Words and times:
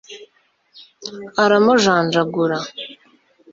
aramujanjagura 1.43 2.57